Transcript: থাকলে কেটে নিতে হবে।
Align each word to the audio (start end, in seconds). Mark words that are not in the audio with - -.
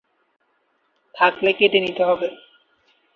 থাকলে 1.15 1.49
কেটে 1.53 1.79
নিতে 1.79 2.03
হবে। 2.03 2.27